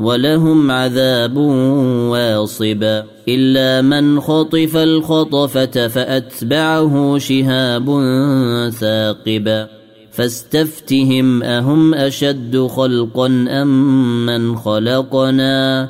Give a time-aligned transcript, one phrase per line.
[0.00, 3.02] ولهم عذاب واصب.
[3.28, 7.86] إلا من خطف الخطفة فأتبعه شهاب
[8.70, 9.66] ثاقب.
[10.10, 15.88] فاستفتهم أهم أشد خلقا أم من خلقنا؟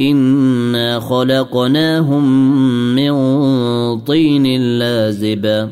[0.00, 2.56] إنا خلقناهم
[2.94, 3.12] من
[4.00, 5.68] طين لازب.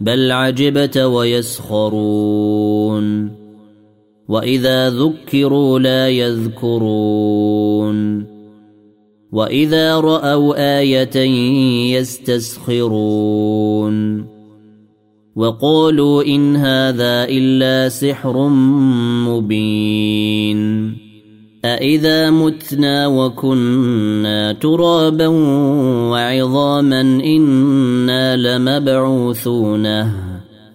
[0.00, 2.18] بل عجبت ويسخرون.
[4.28, 7.98] واذا ذكروا لا يذكرون
[9.32, 13.38] واذا راوا إيه يستسخرون
[15.36, 18.48] وقالوا ان هذا الا سحر
[19.28, 20.94] مبين
[21.64, 25.26] أإذا متنا وكنا ترابا
[26.10, 30.27] وعظاما إنا لمبعوثونه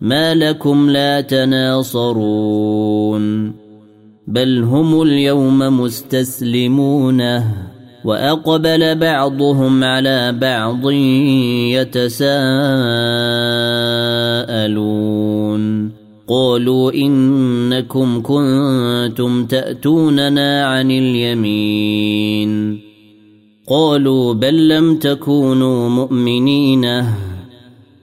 [0.00, 2.78] ما لكم لا تناصرون
[4.26, 7.44] بل هم اليوم مستسلمونه
[8.04, 10.90] واقبل بعضهم على بعض
[11.70, 12.38] يتساءلون
[16.28, 22.80] قالوا انكم كنتم تاتوننا عن اليمين
[23.66, 27.04] قالوا بل لم تكونوا مؤمنين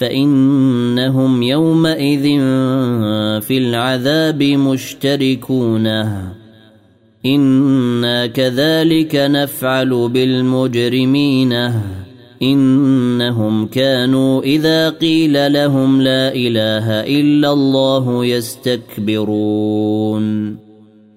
[0.00, 2.22] فإنهم يومئذ
[3.40, 5.86] في العذاب مشتركون.
[7.26, 11.52] إنا كذلك نفعل بالمجرمين.
[12.42, 19.50] إنهم كانوا إذا قيل لهم لا إله إلا الله يستكبرون.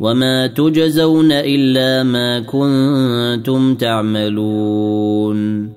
[0.00, 5.70] وما تجزون الا ما كنتم تعملون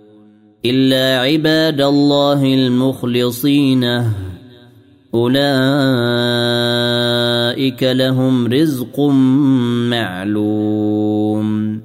[0.65, 3.83] الا عباد الله المخلصين
[5.13, 5.43] اولئك
[7.83, 8.99] لهم رزق
[9.89, 11.81] معلوم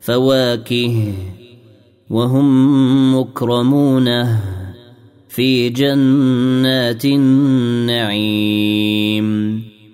[0.00, 1.12] فواكه
[2.10, 4.38] وهم مكرمون
[5.28, 8.52] في جنات النعيم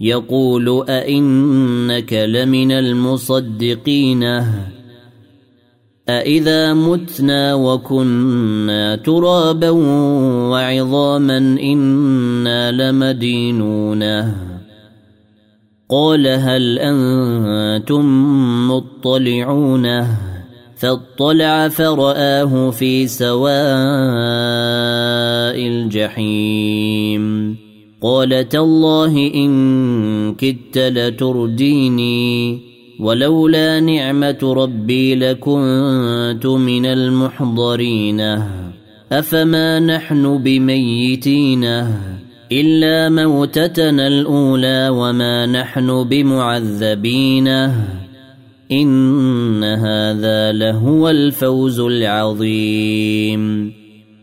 [0.00, 4.22] يقول أئنك لمن المصدقين
[6.08, 9.70] أإذا متنا وكنا ترابا
[10.50, 14.02] وعظاما إنا لمدينون
[15.88, 18.06] قال هل أنتم
[18.70, 20.06] مطلعون
[20.76, 23.56] فاطلع فرآه في سواء
[25.56, 27.56] الجحيم
[28.02, 32.60] قال تالله إن كدت لترديني
[33.00, 38.20] ولولا نعمة ربي لكنت من المحضرين.
[39.12, 41.64] أفما نحن بميتين؟
[42.52, 47.48] إلا موتتنا الأولى وما نحن بمعذبين.
[48.72, 53.72] إن هذا لهو الفوز العظيم.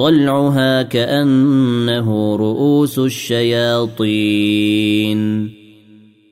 [0.00, 4.00] طلعها كأنه رؤوس الشياطين.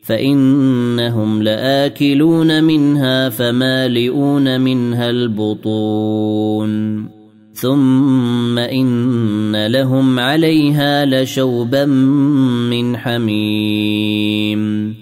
[0.03, 7.05] فإنهم لآكلون منها فمالئون منها البطون.
[7.53, 14.95] ثم إن لهم عليها لشوبا من حميم.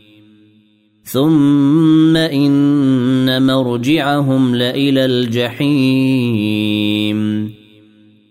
[1.03, 6.86] ثم إن مرجعهم لإلى الجحيم.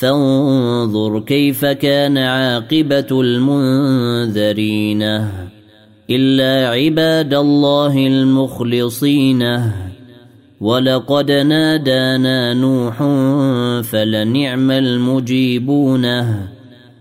[0.00, 5.02] فانظر كيف كان عاقبة المنذرين.
[6.10, 9.62] إلا عباد الله المخلصين.
[10.60, 12.96] ولقد نادانا نوح
[13.82, 16.24] فلنعم المجيبون.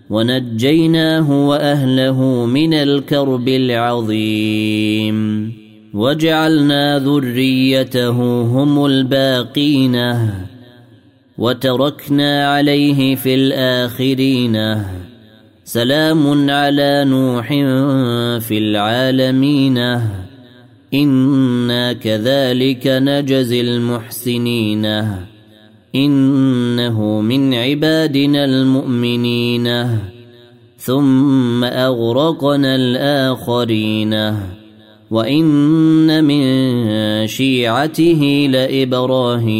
[0.10, 5.52] ونجيناه وأهله من الكرب العظيم.
[5.94, 9.96] وجعلنا ذريته هم الباقين.
[11.40, 14.84] وتركنا عليه في الآخرين.
[15.64, 17.48] سلام على نوح
[18.40, 19.78] في العالمين.
[20.94, 24.86] إنا كذلك نجزي المحسنين.
[25.96, 29.98] إنه من عبادنا المؤمنين.
[30.78, 34.36] ثم أغرقنا الآخرين.
[35.12, 39.60] وإن من شيعته لإبراهيم.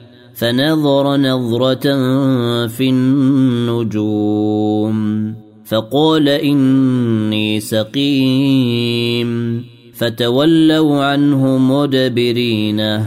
[0.41, 1.85] فنظر نظرة
[2.67, 4.95] في النجوم
[5.65, 13.05] فقال إني سقيم فتولوا عنه مدبرين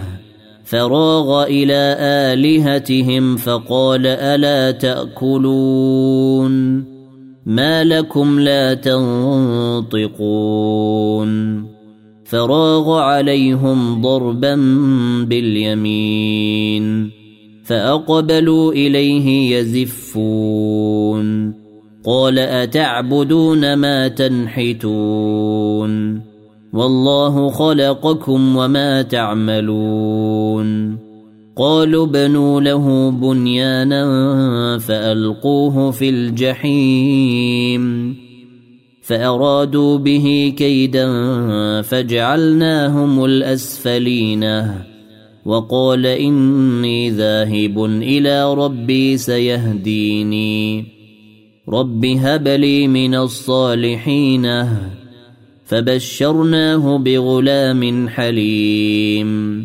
[0.65, 6.85] فراغ إلى آلهتهم فقال ألا تأكلون؟
[7.47, 10.05] ما لكم لا تنطقون؟
[12.25, 14.55] فراغ عليهم ضربا
[15.29, 17.24] باليمين.
[17.65, 21.55] فأقبلوا إليه يزفون.
[22.05, 25.91] قال أتعبدون ما تنحتون؟
[26.73, 30.99] والله خلقكم وما تعملون.
[31.57, 34.05] قالوا بنوا له بنيانا
[34.79, 38.17] فألقوه في الجحيم.
[39.03, 41.07] فأرادوا به كيدا
[41.83, 44.45] فجعلناهم الأسفلين.
[45.47, 50.85] وقال إني ذاهب إلى ربي سيهديني.
[51.69, 54.65] رب هب لي من الصالحين.
[55.65, 59.65] فبشرناه بغلام حليم.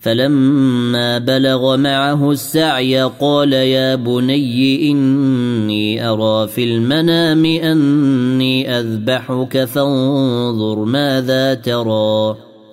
[0.00, 11.54] فلما بلغ معه السعي قال يا بني إني أرى في المنام أني أذبحك فانظر ماذا
[11.54, 12.36] ترى.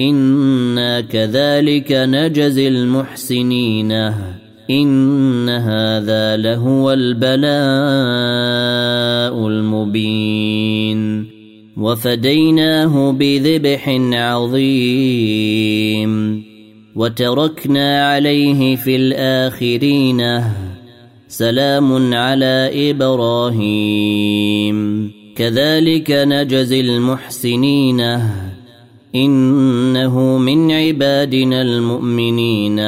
[0.00, 3.92] أنا كذلك نجزي المحسنين
[4.70, 7.40] ان هذا لهو البلاء
[9.48, 11.26] المبين
[11.76, 15.70] وفديناه بذبح عظيم
[16.96, 20.42] وتركنا عليه في الاخرين
[21.28, 24.30] سلام على إبراهيم
[25.36, 28.20] كذلك نجزي المحسنين
[29.14, 32.80] إنه من عبادنا المؤمنين.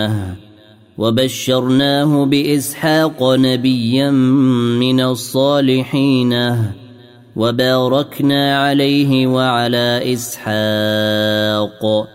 [0.99, 4.11] وبشرناه بإسحاق نبيا
[4.81, 6.57] من الصالحين.
[7.37, 12.09] وباركنا عليه وعلى إسحاق.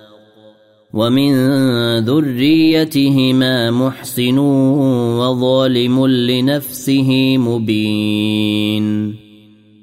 [0.94, 1.34] ومن
[2.00, 4.38] ذريتهما محسن
[5.18, 9.26] وظالم لنفسه مبين.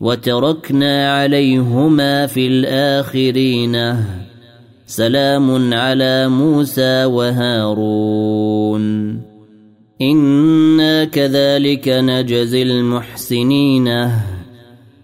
[0.00, 3.96] وتركنا عليهما في الآخرين.
[4.86, 8.84] سلام على موسى وهارون.
[10.02, 13.88] إنا كذلك نجزي المحسنين.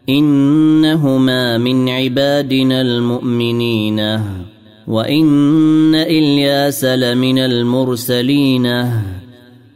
[0.09, 4.21] إنهما من عبادنا المؤمنين.
[4.87, 8.67] وإن إلياس لمن المرسلين.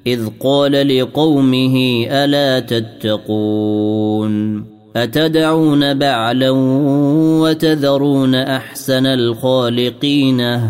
[0.07, 4.65] إذ قال لقومه ألا تتقون.
[4.97, 6.51] أتدعون بعلا
[7.41, 10.61] وتذرون أحسن الخالقين؟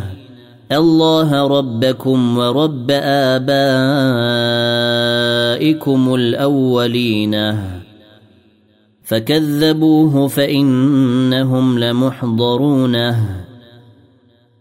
[0.73, 3.55] الله ربكم ورب آبائكم
[6.15, 7.57] الأولين.
[9.03, 12.97] فكذبوه فإنهم لمحضرون.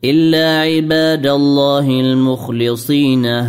[0.05, 3.45] إلا عباد الله المخلصين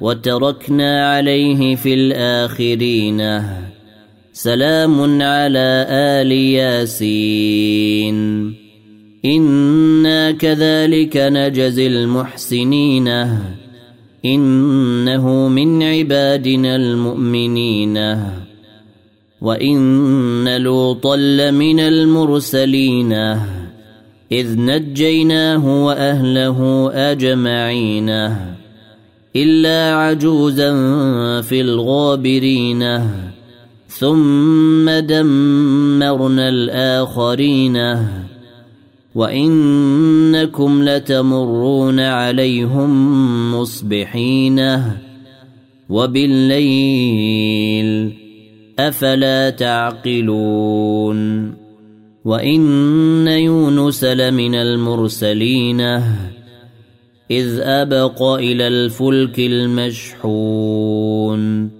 [0.00, 3.42] وتركنا عليه في الآخرين.
[4.32, 8.16] سلام على آل ياسين.
[9.24, 13.08] إنا كذلك نجزي المحسنين.
[14.24, 18.24] إنه من عبادنا المؤمنين.
[19.40, 23.12] وإن لوطا لمن المرسلين.
[24.32, 28.10] إذ نجيناه وأهله أجمعين.
[29.36, 30.72] إلا عجوزا
[31.40, 33.00] في الغابرين.
[33.98, 37.78] ثم دمرنا الآخرين.
[39.14, 42.90] وإنكم لتمرون عليهم
[43.54, 44.82] مصبحين.
[45.88, 48.12] وبالليل
[48.78, 51.50] أفلا تعقلون.
[52.24, 55.80] وإن يونس لمن المرسلين.
[57.30, 61.79] إذ أبق إلى الفلك المشحون.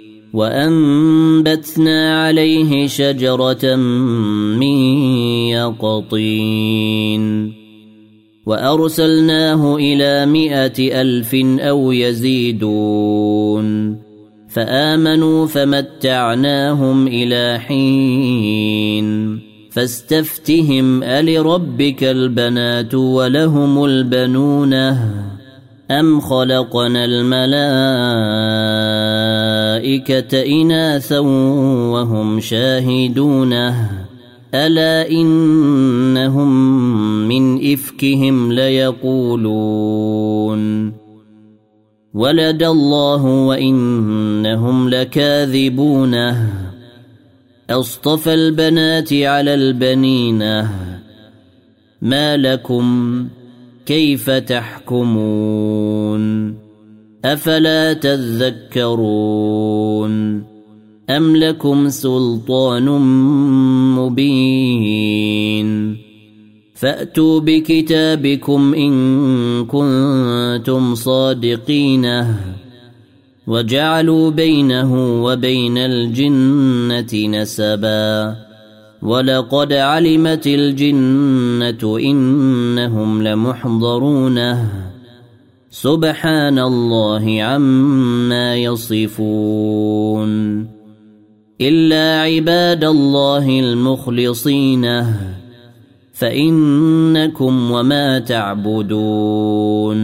[0.33, 3.75] وأنبتنا عليه شجرة
[4.55, 4.77] من
[5.49, 7.21] يقطين
[8.45, 13.71] وأرسلناه إلى مائه ألف أو يزيدون
[14.49, 19.39] فآمنوا فمتعناهم إلى حين
[19.71, 24.73] فاستفتهم ألربك البنات ولهم البنون
[25.91, 28.31] أم خلقنا الملائكة
[30.33, 31.19] إناثا
[31.89, 33.53] وهم شاهدون
[34.53, 36.51] ألا إنهم
[37.27, 39.81] من إفكهم ليقولون.
[42.13, 46.15] ولد الله وإنهم لكاذبون
[47.69, 50.67] أصطفى البنات على البنين.
[52.01, 53.27] ما لكم
[53.85, 56.21] كيف تحكمون؟
[57.25, 59.31] أفلا تذكرون
[61.09, 62.85] أم لكم سلطان
[63.95, 65.97] مبين
[66.75, 72.25] فأتوا بكتابكم إن كنتم صادقين
[73.47, 78.35] وجعلوا بينه وبين الجنة نسبا
[79.01, 84.91] ولقد علمت الجنة إنهم لمحضرونه
[85.71, 90.31] سبحان الله عما يصفون.
[91.61, 95.05] إلا عباد الله المخلصين
[96.13, 99.97] فإنكم وما تعبدون.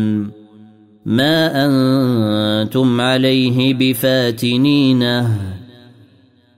[1.05, 5.03] ما أنتم عليه بفاتنين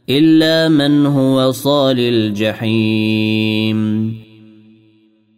[0.10, 3.80] إلا من هو صال الجحيم.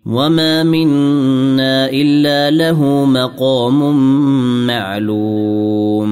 [0.06, 3.98] وما منا الا له مقام
[4.68, 6.12] معلوم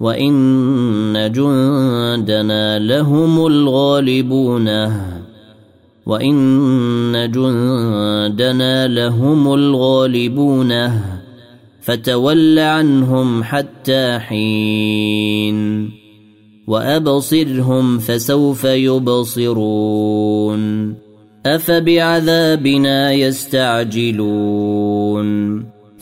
[0.00, 4.68] وان جندنا لهم الغالبون
[6.06, 11.00] وان جندنا لهم الغالبون
[11.80, 15.90] فتول عنهم حتى حين
[16.66, 20.14] وابصرهم فسوف يبصرون
[21.46, 24.48] افبعذابنا يستعجلون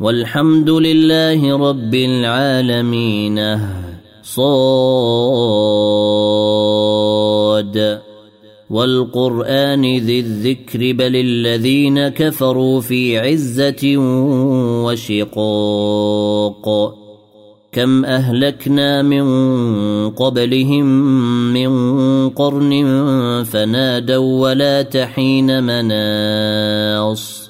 [0.00, 3.58] والحمد لله رب العالمين.
[4.22, 4.50] صاد.
[8.70, 13.96] والقرآن ذي الذكر بل الذين كفروا في عزة
[14.84, 16.94] وشقاق.
[17.72, 19.24] كم أهلكنا من
[20.10, 20.84] قبلهم
[21.52, 22.72] من قرن
[23.44, 27.49] فنادوا ولا تحين مناص.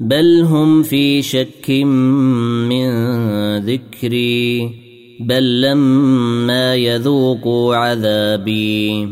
[0.00, 1.70] بل هم في شك
[2.70, 2.88] من
[3.58, 4.70] ذكري
[5.20, 9.08] بل لما يذوقوا عذابي.